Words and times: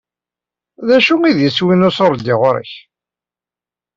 D 0.87 0.89
acu 0.97 1.15
i 1.29 1.31
d 1.37 1.39
iswi 1.49 1.75
n 1.75 1.87
uṣurdi 1.87 2.35
ɣuṛ-k? 2.41 2.71